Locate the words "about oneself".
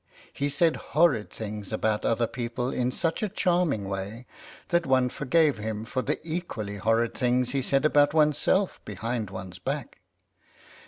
7.85-8.83